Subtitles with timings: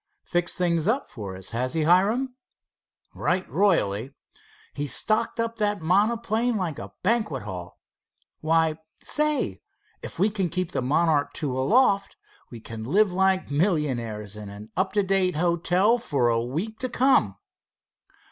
[0.23, 2.33] "Fixed things up for us, has he, Hiram?"
[3.13, 4.15] "Right royally.
[4.73, 7.77] He's stocked up that monoplane like a banquet hall.
[8.39, 9.61] Why, say,
[10.01, 12.15] if we can keep the Monarch II aloft,
[12.49, 16.89] we can live like millionaires in an up to date hotel for a week to
[16.89, 17.35] come."